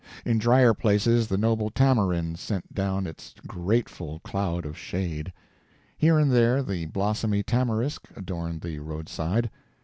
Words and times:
In 0.25 0.39
drier 0.39 0.73
places 0.73 1.27
the 1.27 1.37
noble 1.37 1.69
tamarind 1.69 2.39
sent 2.39 2.73
down 2.73 3.05
its 3.05 3.35
grateful 3.45 4.17
cloud 4.21 4.65
of 4.65 4.75
shade. 4.75 5.31
Here 5.95 6.17
and 6.17 6.31
there 6.31 6.63
the 6.63 6.87
blossomy 6.87 7.43
tamarisk 7.43 8.07
adorned 8.15 8.61
the 8.61 8.79
roadside. 8.79 9.51